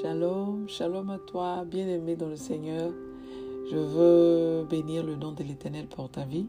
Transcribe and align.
Shalom, 0.00 0.68
shalom 0.68 1.10
à 1.10 1.18
toi, 1.18 1.64
bien-aimé 1.64 2.14
dans 2.14 2.28
le 2.28 2.36
Seigneur. 2.36 2.92
Je 3.68 3.76
veux 3.76 4.64
bénir 4.64 5.04
le 5.04 5.16
nom 5.16 5.32
de 5.32 5.42
l'Éternel 5.42 5.88
pour 5.88 6.08
ta 6.08 6.24
vie 6.24 6.46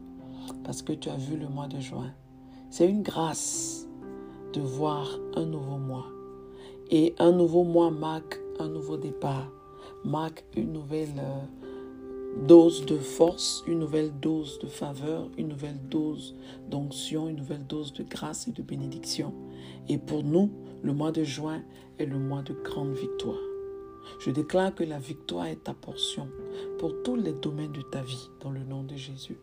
parce 0.62 0.82
que 0.82 0.92
tu 0.92 1.08
as 1.08 1.16
vu 1.16 1.36
le 1.36 1.48
mois 1.48 1.66
de 1.66 1.80
juin. 1.80 2.12
C'est 2.70 2.88
une 2.88 3.02
grâce 3.02 3.88
de 4.52 4.60
voir 4.60 5.18
un 5.34 5.46
nouveau 5.46 5.78
mois. 5.78 6.06
Et 6.90 7.16
un 7.18 7.32
nouveau 7.32 7.64
mois 7.64 7.90
marque 7.90 8.38
un 8.60 8.68
nouveau 8.68 8.96
départ, 8.96 9.50
marque 10.04 10.44
une 10.54 10.72
nouvelle 10.72 11.18
euh, 11.18 12.46
dose 12.46 12.86
de 12.86 12.98
force, 12.98 13.64
une 13.66 13.80
nouvelle 13.80 14.12
dose 14.20 14.60
de 14.60 14.68
faveur, 14.68 15.28
une 15.36 15.48
nouvelle 15.48 15.80
dose 15.90 16.36
d'onction, 16.70 17.28
une 17.28 17.36
nouvelle 17.36 17.66
dose 17.66 17.92
de 17.94 18.04
grâce 18.04 18.46
et 18.46 18.52
de 18.52 18.62
bénédiction. 18.62 19.34
Et 19.88 19.98
pour 19.98 20.22
nous, 20.22 20.50
le 20.82 20.92
mois 20.92 21.12
de 21.12 21.24
juin 21.24 21.62
est 21.98 22.06
le 22.06 22.18
mois 22.18 22.42
de 22.42 22.54
grande 22.54 22.94
victoire. 22.94 23.38
Je 24.18 24.30
déclare 24.30 24.74
que 24.74 24.84
la 24.84 24.98
victoire 24.98 25.46
est 25.46 25.64
ta 25.64 25.74
portion 25.74 26.28
pour 26.78 27.02
tous 27.02 27.16
les 27.16 27.32
domaines 27.32 27.72
de 27.72 27.82
ta 27.82 28.02
vie 28.02 28.30
dans 28.40 28.50
le 28.50 28.64
nom 28.64 28.82
de 28.82 28.96
Jésus. 28.96 29.38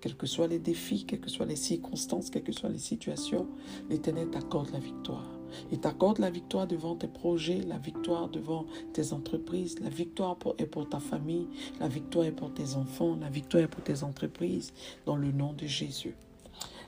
Quels 0.00 0.16
que 0.16 0.26
soient 0.26 0.48
les 0.48 0.58
défis, 0.58 1.04
quelles 1.04 1.20
que 1.20 1.30
soient 1.30 1.46
les 1.46 1.56
circonstances, 1.56 2.28
quelles 2.28 2.42
que 2.42 2.52
soient 2.52 2.70
les 2.70 2.78
situations, 2.78 3.46
l'Éternel 3.88 4.30
t'accorde 4.30 4.70
la 4.72 4.80
victoire. 4.80 5.28
Il 5.70 5.80
t'accorde 5.80 6.18
la 6.18 6.30
victoire 6.30 6.66
devant 6.66 6.96
tes 6.96 7.08
projets, 7.08 7.60
la 7.60 7.78
victoire 7.78 8.28
devant 8.28 8.66
tes 8.94 9.12
entreprises, 9.12 9.78
la 9.80 9.90
victoire 9.90 10.36
est 10.58 10.66
pour 10.66 10.88
ta 10.88 10.98
famille, 10.98 11.46
la 11.78 11.88
victoire 11.88 12.24
est 12.24 12.32
pour 12.32 12.52
tes 12.52 12.74
enfants, 12.74 13.16
la 13.20 13.28
victoire 13.28 13.62
est 13.62 13.68
pour 13.68 13.82
tes 13.82 14.02
entreprises, 14.02 14.72
dans 15.06 15.16
le 15.16 15.30
nom 15.30 15.52
de 15.52 15.66
Jésus. 15.66 16.14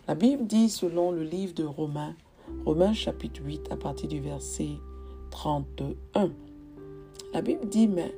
La 0.09 0.15
Bible 0.15 0.47
dit, 0.47 0.69
selon 0.69 1.13
le 1.13 1.23
livre 1.23 1.55
de 1.55 1.65
Romains, 1.65 2.15
Romains 2.65 2.93
chapitre 2.93 3.41
8 3.43 3.73
à 3.73 3.77
partir 3.77 4.09
du 4.09 4.21
verset 4.21 4.71
31. 5.31 6.31
La 7.33 7.43
Bible 7.43 7.69
dit, 7.69 7.89
mais 7.89 8.15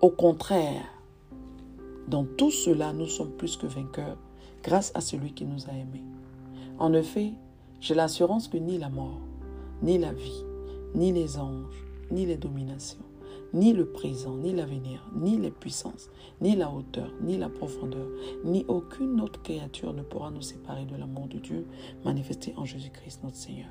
au 0.00 0.10
contraire, 0.10 0.84
dans 2.08 2.24
tout 2.24 2.50
cela, 2.50 2.92
nous 2.92 3.06
sommes 3.06 3.32
plus 3.32 3.56
que 3.56 3.66
vainqueurs 3.66 4.18
grâce 4.62 4.92
à 4.94 5.00
celui 5.00 5.32
qui 5.32 5.44
nous 5.44 5.66
a 5.66 5.72
aimés. 5.72 6.04
En 6.78 6.92
effet, 6.92 7.32
j'ai 7.80 7.94
l'assurance 7.94 8.48
que 8.48 8.56
ni 8.56 8.78
la 8.78 8.88
mort, 8.88 9.20
ni 9.82 9.98
la 9.98 10.12
vie, 10.12 10.44
ni 10.94 11.12
les 11.12 11.38
anges, 11.38 11.84
ni 12.10 12.26
les 12.26 12.36
dominations, 12.36 12.98
ni 13.52 13.72
le 13.72 13.86
présent, 13.86 14.36
ni 14.36 14.52
l'avenir, 14.52 15.08
ni 15.14 15.38
les 15.38 15.50
puissances, 15.50 16.10
ni 16.40 16.56
la 16.56 16.70
hauteur, 16.70 17.10
ni 17.22 17.36
la 17.36 17.48
profondeur, 17.48 18.08
ni 18.44 18.64
aucune 18.68 19.20
autre 19.20 19.42
créature 19.42 19.92
ne 19.92 20.02
pourra 20.02 20.30
nous 20.30 20.42
séparer 20.42 20.84
de 20.84 20.96
l'amour 20.96 21.28
de 21.28 21.38
Dieu 21.38 21.66
manifesté 22.04 22.54
en 22.56 22.64
Jésus-Christ 22.64 23.22
notre 23.22 23.36
Seigneur. 23.36 23.70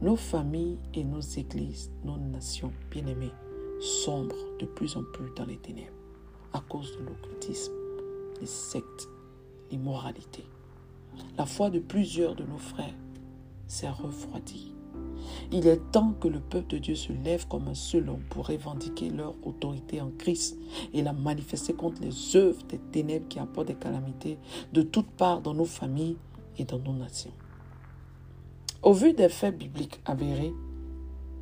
Nos 0.00 0.16
familles 0.16 0.78
et 0.94 1.04
nos 1.04 1.20
églises, 1.20 1.90
nos 2.04 2.16
nations 2.16 2.72
bien-aimées, 2.90 3.32
sombrent 3.80 4.34
de 4.58 4.66
plus 4.66 4.96
en 4.96 5.04
plus 5.12 5.32
dans 5.36 5.44
les 5.44 5.58
ténèbres 5.58 5.92
à 6.52 6.60
cause 6.60 6.96
de 6.96 7.04
l'occultisme, 7.04 7.72
les 8.40 8.46
sectes, 8.46 9.08
l'immoralité. 9.70 10.44
La 11.36 11.46
foi 11.46 11.70
de 11.70 11.78
plusieurs 11.78 12.34
de 12.34 12.44
nos 12.44 12.58
frères 12.58 12.94
s'est 13.66 13.90
refroidie. 13.90 14.74
Il 15.50 15.66
est 15.66 15.80
temps 15.92 16.12
que 16.20 16.28
le 16.28 16.40
peuple 16.40 16.74
de 16.74 16.78
Dieu 16.78 16.94
se 16.94 17.12
lève 17.12 17.46
comme 17.48 17.68
un 17.68 17.74
seul 17.74 18.08
homme 18.08 18.22
pour 18.28 18.48
revendiquer 18.48 19.08
leur 19.08 19.34
autorité 19.44 20.00
en 20.00 20.10
Christ 20.10 20.58
et 20.92 21.02
la 21.02 21.12
manifester 21.12 21.72
contre 21.72 22.02
les 22.02 22.36
œuvres 22.36 22.62
des 22.68 22.78
ténèbres 22.78 23.28
qui 23.28 23.38
apportent 23.38 23.68
des 23.68 23.74
calamités 23.74 24.38
de 24.72 24.82
toutes 24.82 25.10
parts 25.10 25.40
dans 25.40 25.54
nos 25.54 25.64
familles 25.64 26.16
et 26.58 26.64
dans 26.64 26.78
nos 26.78 26.92
nations. 26.92 27.32
Au 28.82 28.92
vu 28.92 29.12
des 29.12 29.28
faits 29.28 29.56
bibliques 29.56 30.00
avérés 30.04 30.52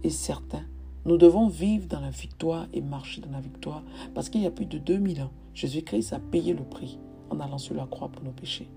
et 0.05 0.11
certains, 0.11 0.65
nous 1.05 1.19
devons 1.19 1.49
vivre 1.49 1.87
dans 1.87 2.01
la 2.01 2.11
victoire 2.11 2.67
et 2.73 2.81
marcher 2.81 3.21
dans 3.21 3.31
la 3.31 3.41
victoire 3.41 3.83
parce 4.15 4.29
qu'il 4.29 4.43
y 4.43 4.47
a 4.47 4.51
plus 4.51 4.67
de 4.67 4.79
2000 4.79 5.23
ans, 5.23 5.33
Jésus-Christ 5.55 6.13
a 6.13 6.19
payé 6.19 6.53
le 6.55 6.65
prix 6.65 6.99
en 7.31 7.41
allant 7.41 7.59
sur 7.59 7.75
la 7.75 7.87
croix 7.87 8.09
pour 8.09 8.23
nos 8.23 8.33
péchés. 8.33 8.69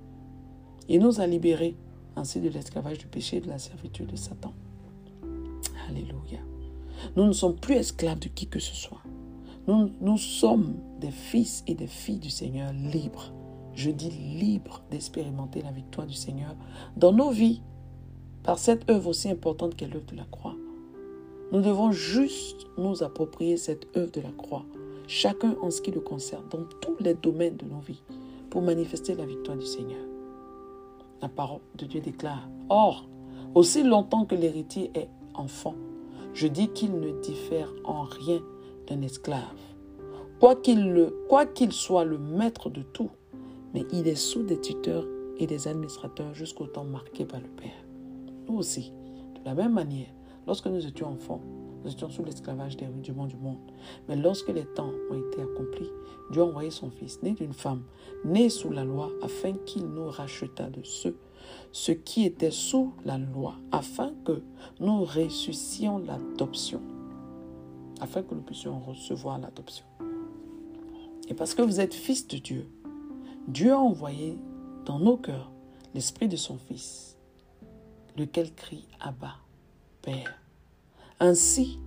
Il 0.88 1.02
nous 1.02 1.22
a 1.22 1.28
libérés 1.28 1.76
ainsi 2.16 2.40
de 2.40 2.50
l'esclavage 2.50 2.98
du 2.98 3.06
péché 3.08 3.38
et 3.38 3.42
de 3.42 3.48
la 3.48 3.60
servitude 3.60 4.08
de 4.08 4.16
Satan. 4.16 4.54
Alléluia. 5.90 6.40
Nous 7.16 7.26
ne 7.26 7.32
sommes 7.32 7.56
plus 7.56 7.76
esclaves 7.76 8.20
de 8.20 8.28
qui 8.28 8.48
que 8.48 8.60
ce 8.60 8.76
soit. 8.76 9.02
Nous, 9.68 10.18
sommes 10.18 10.76
des 11.00 11.12
fils 11.12 11.64
et 11.68 11.76
des 11.76 11.88
filles 11.88 12.18
du 12.18 12.30
Seigneur 12.32 12.72
libres. 12.74 13.32
Je 13.76 13.92
dis 13.92 14.10
libres 14.10 14.82
d'expérimenter 14.90 15.62
la 15.62 15.72
victoire 15.72 16.08
du 16.08 16.16
Seigneur 16.16 16.56
dans 16.98 17.14
nos 17.14 17.30
vies 17.30 17.62
par 18.44 18.58
cette 18.58 18.90
œuvre 18.90 19.10
aussi 19.10 19.30
importante 19.30 19.76
qu'est 19.76 19.88
l'œuvre 19.88 20.08
de 20.08 20.16
la 20.16 20.26
croix. 20.26 20.56
Nous 21.52 21.62
devons 21.62 21.92
juste 21.92 22.66
nous 22.78 23.04
approprier 23.04 23.58
cette 23.58 23.96
œuvre 23.96 24.12
de 24.12 24.22
la 24.22 24.32
croix, 24.32 24.66
chacun 25.08 25.56
en 25.62 25.70
ce 25.70 25.82
qui 25.82 25.92
le 25.92 26.00
concerne, 26.00 26.50
dans 26.50 26.64
tous 26.82 26.96
les 27.00 27.14
domaines 27.14 27.58
de 27.58 27.66
nos 27.66 27.80
vies, 27.80 28.02
pour 28.50 28.62
manifester 28.64 29.14
la 29.14 29.26
victoire 29.26 29.58
du 29.58 29.66
Seigneur. 29.66 30.06
La 31.22 31.30
parole 31.30 31.62
de 31.76 31.86
Dieu 31.86 32.02
déclare, 32.02 32.50
Or, 32.70 33.08
aussi 33.54 33.84
longtemps 33.84 34.26
que 34.26 34.36
l'héritier 34.36 34.92
est 34.96 35.10
enfant, 35.40 35.76
je 36.34 36.48
dis 36.48 36.68
qu'il 36.70 37.00
ne 37.00 37.12
diffère 37.22 37.74
en 37.84 38.04
rien 38.04 38.42
d'un 38.88 39.02
esclave, 39.02 39.42
quoi 40.40 40.56
qu'il 40.56 41.72
soit 41.72 42.06
le 42.06 42.18
maître 42.18 42.70
de 42.70 42.82
tout, 42.82 43.10
mais 43.74 43.86
il 43.92 44.08
est 44.08 44.16
sous 44.16 44.44
des 44.44 44.60
tuteurs 44.60 45.06
et 45.38 45.48
des 45.48 45.68
administrateurs 45.68 46.34
jusqu'au 46.34 46.68
temps 46.68 46.84
marqué 46.84 47.26
par 47.26 47.40
le 47.40 47.48
Père. 47.48 47.86
Nous 48.48 48.58
aussi, 48.58 48.94
de 49.36 49.46
la 49.46 49.54
même 49.54 49.74
manière, 49.74 50.10
lorsque 50.48 50.68
nous 50.68 50.86
étions 50.86 51.08
enfants, 51.08 51.42
nous 51.84 51.92
étions 51.92 52.10
sous 52.10 52.26
l'esclavage 52.26 52.76
des 52.76 52.88
rudiments 52.88 53.28
du 53.28 53.38
monde. 53.38 53.58
Mais 54.08 54.16
lorsque 54.16 54.50
les 54.50 54.66
temps 54.66 54.92
ont 55.10 55.16
été 55.16 55.42
accomplis, 55.42 55.90
Dieu 56.32 56.42
a 56.42 56.46
envoyé 56.46 56.72
son 56.72 56.90
Fils, 56.90 57.22
né 57.24 57.32
d'une 57.32 57.54
femme, 57.54 57.84
né 58.26 58.50
sous 58.50 58.72
la 58.72 58.84
loi, 58.84 59.10
afin 59.22 59.54
qu'il 59.66 59.86
nous 59.86 60.10
rachetât 60.10 60.70
de 60.70 60.84
ceux, 60.84 61.16
ce 61.72 61.92
qui 61.92 62.26
était 62.26 62.52
sous 62.52 62.94
la 63.06 63.18
loi, 63.18 63.56
afin 63.72 64.14
que 64.26 64.42
nous 64.80 65.04
ressuscions 65.04 66.00
l'adoption, 66.00 66.82
afin 68.02 68.24
que 68.24 68.34
nous 68.34 68.42
puissions 68.42 68.80
recevoir 68.80 69.40
l'adoption. 69.40 69.86
Et 71.28 71.34
parce 71.34 71.54
que 71.54 71.62
vous 71.62 71.80
êtes 71.80 71.94
fils 71.94 72.28
de 72.28 72.38
Dieu, 72.38 72.68
Dieu 73.48 73.72
a 73.72 73.80
envoyé 73.80 74.38
dans 74.86 75.00
nos 75.00 75.18
cœurs 75.18 75.52
l'Esprit 75.94 76.28
de 76.28 76.36
son 76.36 76.58
Fils, 76.58 77.18
lequel 78.18 78.54
crie 78.54 78.88
Abba, 79.00 79.36
Père. 80.02 80.42
Ainsi, 81.20 81.80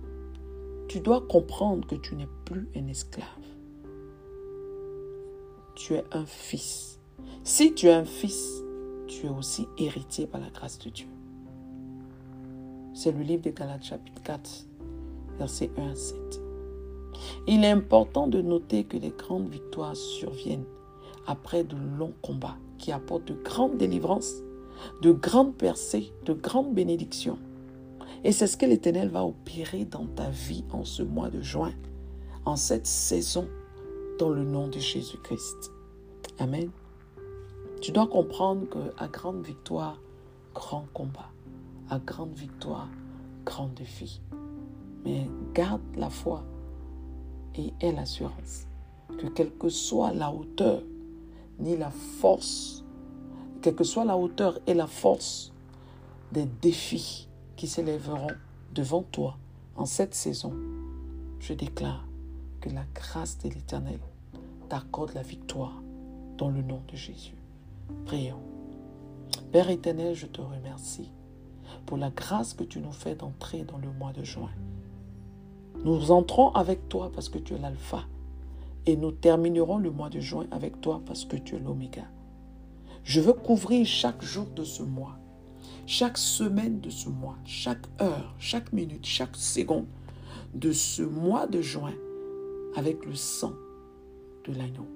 tu 0.87 0.99
dois 0.99 1.21
comprendre 1.21 1.87
que 1.87 1.95
tu 1.95 2.15
n'es 2.15 2.27
plus 2.45 2.69
un 2.75 2.87
esclave. 2.87 3.27
Tu 5.75 5.95
es 5.95 6.03
un 6.11 6.25
fils. 6.25 6.99
Si 7.43 7.73
tu 7.73 7.87
es 7.87 7.93
un 7.93 8.05
fils, 8.05 8.63
tu 9.07 9.27
es 9.27 9.29
aussi 9.29 9.67
héritier 9.77 10.27
par 10.27 10.41
la 10.41 10.49
grâce 10.49 10.79
de 10.79 10.89
Dieu. 10.89 11.07
C'est 12.93 13.11
le 13.11 13.21
livre 13.21 13.41
de 13.43 13.49
Galates 13.49 13.83
chapitre 13.83 14.21
4, 14.23 14.67
versets 15.37 15.71
1 15.77 15.91
à 15.91 15.95
7. 15.95 16.41
Il 17.47 17.63
est 17.63 17.71
important 17.71 18.27
de 18.27 18.41
noter 18.41 18.83
que 18.83 18.97
les 18.97 19.11
grandes 19.11 19.49
victoires 19.49 19.95
surviennent 19.95 20.65
après 21.25 21.63
de 21.63 21.75
longs 21.97 22.13
combats 22.21 22.57
qui 22.77 22.91
apportent 22.91 23.25
de 23.25 23.33
grandes 23.33 23.77
délivrances, 23.77 24.43
de 25.01 25.11
grandes 25.11 25.55
percées, 25.55 26.11
de 26.25 26.33
grandes 26.33 26.73
bénédictions. 26.73 27.39
Et 28.23 28.31
c'est 28.31 28.47
ce 28.47 28.57
que 28.57 28.65
l'Éternel 28.65 29.09
va 29.09 29.25
opérer 29.25 29.85
dans 29.85 30.05
ta 30.05 30.29
vie 30.29 30.63
en 30.71 30.85
ce 30.85 31.03
mois 31.03 31.29
de 31.29 31.41
juin, 31.41 31.73
en 32.45 32.55
cette 32.55 32.87
saison, 32.87 33.47
dans 34.19 34.29
le 34.29 34.43
nom 34.43 34.67
de 34.67 34.79
Jésus-Christ. 34.79 35.71
Amen. 36.39 36.69
Tu 37.83 37.91
dois 37.91 38.07
comprendre 38.07 38.65
qu'à 38.69 39.09
grande 39.09 39.45
victoire, 39.45 39.99
grand 40.55 40.85
combat. 40.93 41.29
À 41.89 41.99
grande 41.99 42.33
victoire, 42.33 42.87
grand 43.43 43.67
défi. 43.75 44.21
Mais 45.03 45.29
garde 45.53 45.81
la 45.97 46.09
foi 46.09 46.45
et 47.55 47.73
aie 47.81 47.91
l'assurance 47.91 48.67
que 49.19 49.27
quelle 49.27 49.51
que 49.57 49.67
soit 49.67 50.13
la 50.13 50.31
hauteur 50.31 50.81
ni 51.59 51.75
la 51.75 51.91
force, 51.91 52.85
quelle 53.61 53.75
que 53.75 53.83
soit 53.83 54.05
la 54.05 54.15
hauteur 54.15 54.59
et 54.65 54.73
la 54.73 54.87
force 54.87 55.51
des 56.31 56.45
défis 56.61 57.27
qui 57.57 57.67
s'élèveront 57.67 58.31
devant 58.73 59.03
toi 59.03 59.35
en 59.75 59.85
cette 59.85 60.15
saison, 60.15 60.53
je 61.41 61.51
déclare 61.53 62.07
que 62.61 62.69
la 62.69 62.85
grâce 62.95 63.39
de 63.39 63.49
l'Éternel 63.49 63.99
t'accorde 64.69 65.13
la 65.15 65.21
victoire 65.21 65.83
dans 66.37 66.47
le 66.47 66.61
nom 66.61 66.81
de 66.89 66.95
Jésus. 66.95 67.35
Prions. 68.05 68.41
Père 69.51 69.69
éternel, 69.69 70.15
je 70.15 70.27
te 70.27 70.41
remercie 70.41 71.11
pour 71.85 71.97
la 71.97 72.09
grâce 72.09 72.53
que 72.53 72.63
tu 72.63 72.79
nous 72.79 72.91
fais 72.91 73.15
d'entrer 73.15 73.63
dans 73.63 73.77
le 73.77 73.91
mois 73.91 74.13
de 74.13 74.23
juin. 74.23 74.51
Nous 75.83 76.11
entrons 76.11 76.49
avec 76.51 76.87
toi 76.89 77.11
parce 77.13 77.29
que 77.29 77.39
tu 77.39 77.53
es 77.53 77.57
l'alpha 77.57 78.05
et 78.85 78.95
nous 78.95 79.11
terminerons 79.11 79.77
le 79.77 79.91
mois 79.91 80.09
de 80.09 80.19
juin 80.19 80.45
avec 80.51 80.81
toi 80.81 81.01
parce 81.05 81.25
que 81.25 81.37
tu 81.37 81.55
es 81.55 81.59
l'oméga. 81.59 82.05
Je 83.03 83.19
veux 83.19 83.33
couvrir 83.33 83.85
chaque 83.85 84.21
jour 84.21 84.45
de 84.55 84.63
ce 84.63 84.83
mois 84.83 85.17
chaque 85.85 86.17
semaine 86.17 86.79
de 86.79 86.89
ce 86.89 87.09
mois, 87.09 87.37
chaque 87.45 87.85
heure, 88.01 88.33
chaque 88.39 88.71
minute, 88.73 89.05
chaque 89.05 89.35
seconde, 89.35 89.87
de 90.53 90.71
ce 90.71 91.01
mois 91.01 91.47
de 91.47 91.61
juin 91.61 91.93
avec 92.75 93.05
le 93.05 93.15
sang 93.15 93.53
de 94.47 94.53
l'agneau. 94.53 94.87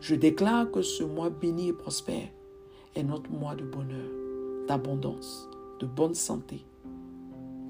Je 0.00 0.14
déclare 0.14 0.70
que 0.70 0.82
ce 0.82 1.04
mois 1.04 1.30
béni 1.30 1.68
et 1.68 1.72
prospère 1.72 2.28
est 2.94 3.02
notre 3.02 3.30
mois 3.30 3.54
de 3.54 3.64
bonheur, 3.64 4.10
d'abondance, 4.68 5.48
de 5.80 5.86
bonne 5.86 6.14
santé. 6.14 6.64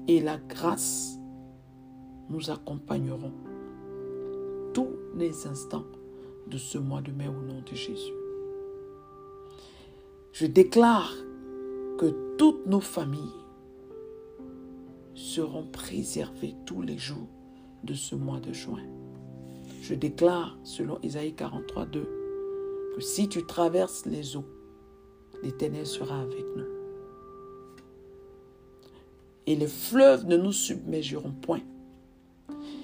Et 0.07 0.21
la 0.21 0.37
grâce 0.37 1.17
nous 2.29 2.49
accompagneront 2.49 3.33
tous 4.73 4.89
les 5.15 5.47
instants 5.47 5.85
de 6.47 6.57
ce 6.57 6.77
mois 6.77 7.01
de 7.01 7.11
mai 7.11 7.27
au 7.27 7.41
nom 7.41 7.61
de 7.61 7.75
Jésus. 7.75 8.13
Je 10.31 10.45
déclare 10.45 11.11
que 11.97 12.35
toutes 12.37 12.67
nos 12.67 12.79
familles 12.79 13.33
seront 15.15 15.65
préservées 15.65 16.55
tous 16.65 16.81
les 16.81 16.97
jours 16.97 17.27
de 17.83 17.93
ce 17.93 18.15
mois 18.15 18.39
de 18.39 18.53
juin. 18.53 18.83
Je 19.87 19.93
déclare, 19.93 20.57
selon 20.63 20.99
Isaïe 21.01 21.33
43, 21.33 21.85
2, 21.85 22.09
que 22.93 23.01
si 23.01 23.29
tu 23.29 23.45
traverses 23.45 24.05
les 24.05 24.35
eaux, 24.35 24.43
l'Éternel 25.41 25.87
sera 25.87 26.19
avec 26.19 26.43
nous. 26.57 26.65
Et 29.45 29.55
les 29.55 29.67
fleuves 29.67 30.25
ne 30.25 30.35
nous 30.35 30.51
submergeront 30.51 31.31
point. 31.31 31.61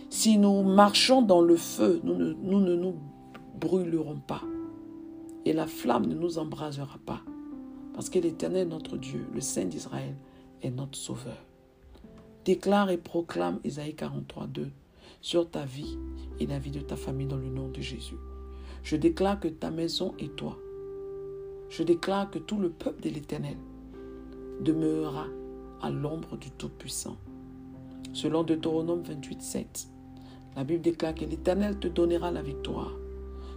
Si 0.09 0.38
nous 0.38 0.63
marchons 0.63 1.21
dans 1.21 1.41
le 1.41 1.57
feu, 1.57 2.00
nous 2.05 2.15
ne 2.15 2.73
nous, 2.73 2.95
brûlerons 3.59 4.21
pas. 4.25 4.44
Et 5.44 5.51
la 5.51 5.67
flamme 5.67 6.05
ne 6.05 6.15
nous 6.15 6.38
embrasera 6.38 7.00
pas. 7.05 7.19
Parce 7.94 8.09
que 8.09 8.19
l'Éternel, 8.19 8.69
notre 8.69 8.95
Dieu, 8.95 9.27
le 9.33 9.41
Saint 9.41 9.65
d'Israël, 9.65 10.15
est 10.61 10.71
notre 10.71 10.97
Sauveur. 10.97 11.44
Déclare 12.45 12.91
et 12.91 12.97
proclame 12.97 13.59
Isaïe 13.65 13.94
43, 13.94 14.47
2 14.47 14.71
sur 15.21 15.50
ta 15.50 15.65
vie 15.65 15.98
et 16.39 16.45
la 16.45 16.60
vie 16.60 16.71
de 16.71 16.81
ta 16.81 16.95
famille 16.95 17.27
dans 17.27 17.38
le 17.38 17.50
nom 17.50 17.69
de 17.69 17.81
Jésus. 17.81 18.18
Je 18.83 18.95
déclare 18.95 19.39
que 19.39 19.48
ta 19.48 19.71
maison 19.71 20.13
et 20.19 20.30
toi, 20.30 20.57
je 21.69 21.83
déclare 21.83 22.30
que 22.30 22.39
tout 22.39 22.60
le 22.60 22.69
peuple 22.69 23.01
de 23.01 23.10
l'Éternel 23.10 23.57
demeurera 24.62 25.27
à 25.81 25.89
l'ombre 25.89 26.38
du 26.38 26.51
Tout-Puissant. 26.51 27.18
Selon 28.13 28.44
Deutéronome 28.44 29.01
28, 29.01 29.42
7, 29.42 29.88
la 30.56 30.63
Bible 30.63 30.81
déclare 30.81 31.15
que 31.15 31.25
l'Éternel 31.25 31.80
te 31.80 31.88
donnera 31.88 32.30
la 32.31 32.42
victoire 32.42 32.92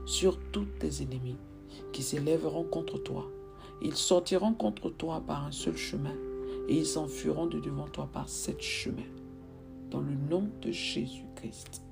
sur 0.06 0.38
tous 0.50 0.66
tes 0.78 1.02
ennemis 1.02 1.36
qui 1.92 2.02
s'élèveront 2.02 2.64
contre 2.64 2.98
toi. 2.98 3.26
Ils 3.82 3.96
sortiront 3.96 4.54
contre 4.54 4.90
toi 4.90 5.22
par 5.26 5.44
un 5.44 5.52
seul 5.52 5.76
chemin 5.76 6.14
et 6.68 6.76
ils 6.76 6.86
s'enfuiront 6.86 7.46
de 7.46 7.60
devant 7.60 7.88
toi 7.88 8.08
par 8.10 8.28
sept 8.28 8.62
chemins 8.62 9.02
dans 9.90 10.00
le 10.00 10.14
nom 10.14 10.48
de 10.62 10.70
Jésus-Christ 10.70 11.82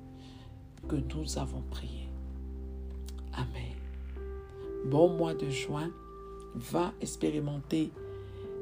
que 0.89 0.97
nous 0.97 1.39
avons 1.39 1.63
prié. 1.71 2.09
Amen. 3.33 3.77
Bon 4.87 5.09
mois 5.09 5.35
de 5.35 5.49
juin, 5.49 5.91
va 6.55 6.93
expérimenter 7.01 7.91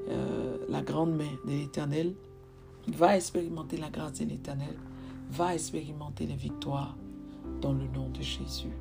euh, 0.08 0.58
la 0.68 0.82
grande 0.82 1.14
main 1.14 1.32
de 1.44 1.50
l'Éternel, 1.50 2.14
va 2.88 3.16
expérimenter 3.16 3.76
la 3.76 3.90
grâce 3.90 4.20
de 4.20 4.24
l'Éternel, 4.24 4.74
va 5.30 5.54
expérimenter 5.54 6.26
les 6.26 6.36
victoires 6.36 6.96
dans 7.60 7.72
le 7.72 7.86
nom 7.86 8.08
de 8.10 8.22
Jésus. 8.22 8.72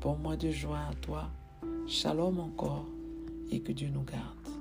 Bon 0.00 0.16
mois 0.16 0.36
de 0.36 0.50
juin 0.50 0.86
à 0.90 0.94
toi, 0.94 1.30
shalom 1.86 2.38
encore 2.38 2.86
et 3.50 3.60
que 3.60 3.72
Dieu 3.72 3.88
nous 3.88 4.04
garde. 4.04 4.57